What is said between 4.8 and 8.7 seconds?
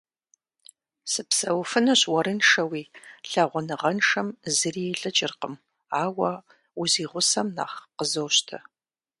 илӏыкӏыркъым, ауэ узигъусэм нэхъ къызощтэ.